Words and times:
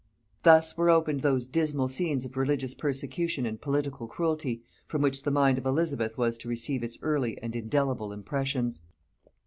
Thus 0.41 0.75
were 0.77 0.89
opened 0.89 1.21
those 1.21 1.45
dismal 1.45 1.87
scenes 1.87 2.25
of 2.25 2.35
religious 2.35 2.73
persecution 2.73 3.45
and 3.45 3.61
political 3.61 4.07
cruelty 4.07 4.63
from 4.87 5.03
which 5.03 5.21
the 5.21 5.29
mind 5.29 5.59
of 5.59 5.65
Elizabeth 5.67 6.17
was 6.17 6.39
to 6.39 6.49
receive 6.49 6.81
its 6.81 6.97
early 7.03 7.37
and 7.39 7.55
indelible 7.55 8.11
impressions. 8.11 8.81